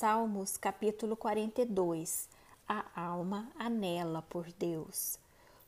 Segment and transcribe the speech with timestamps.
[0.00, 2.26] Salmos capítulo 42
[2.66, 5.18] A alma anela por Deus.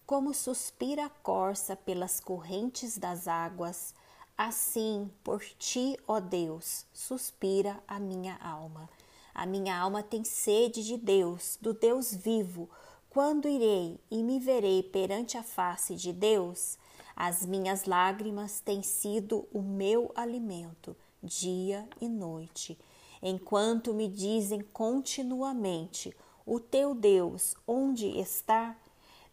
[0.06, 3.94] Como suspira a corça pelas correntes das águas,
[4.34, 8.88] assim por ti, ó Deus, suspira a minha alma.
[9.34, 12.70] A minha alma tem sede de Deus, do Deus vivo.
[13.10, 16.78] Quando irei e me verei perante a face de Deus?
[17.14, 22.78] As minhas lágrimas têm sido o meu alimento, dia e noite
[23.22, 28.76] enquanto me dizem continuamente: O teu Deus onde está?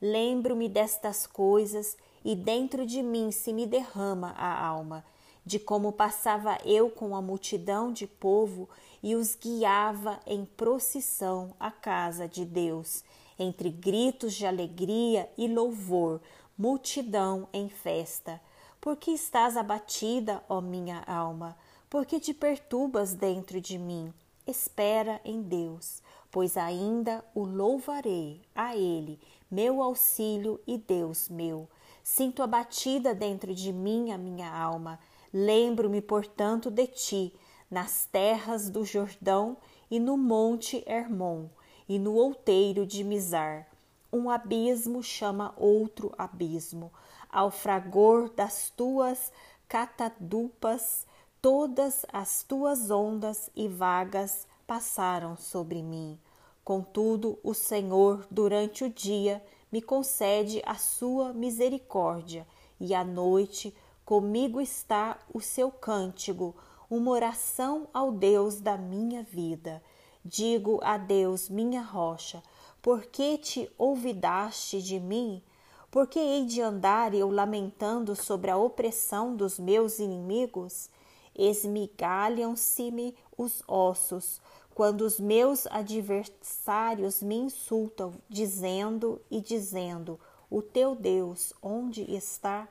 [0.02, 5.04] Lembro-me destas coisas e dentro de mim se me derrama a alma,
[5.46, 8.70] de como passava eu com a multidão de povo
[9.02, 13.04] e os guiava em procissão à casa de Deus,
[13.38, 16.22] entre gritos de alegria e louvor,
[16.58, 18.40] multidão em festa.
[18.80, 21.58] Por que estás abatida, ó minha alma?
[21.90, 24.14] Porque te perturbas dentro de mim?
[24.46, 29.20] Espera em Deus, pois ainda o louvarei a Ele,
[29.50, 31.68] meu auxílio e Deus meu.
[32.04, 35.00] Sinto abatida dentro de mim a minha alma.
[35.34, 37.34] Lembro-me, portanto, de ti,
[37.70, 39.58] nas terras do Jordão
[39.90, 41.48] e no monte Hermon
[41.88, 43.68] e no outeiro de Mizar.
[44.12, 46.92] Um abismo chama outro abismo.
[47.32, 49.32] Ao fragor das tuas
[49.68, 51.06] catadupas
[51.42, 56.20] Todas as tuas ondas e vagas passaram sobre mim.
[56.66, 62.46] Contudo, o Senhor, durante o dia, me concede a sua misericórdia,
[62.78, 63.74] e à noite
[64.04, 66.54] comigo está o seu cântico,
[66.90, 69.82] uma oração ao Deus da minha vida.
[70.26, 72.44] Digo a Deus, minha rocha,
[72.82, 75.42] por que te olvidaste de mim?
[75.90, 80.90] Por que hei de andar eu lamentando sobre a opressão dos meus inimigos?
[81.36, 84.42] Esmigalham-se-me os ossos,
[84.74, 92.68] quando os meus adversários me insultam, dizendo e dizendo: O teu Deus onde está?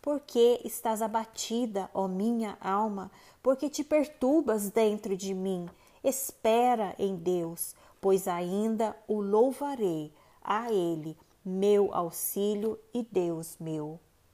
[0.00, 3.10] Por que estás abatida, ó minha alma?
[3.42, 5.68] Porque te perturbas dentro de mim?
[6.02, 14.00] Espera em Deus, pois ainda o louvarei, a Ele, meu auxílio e Deus meu.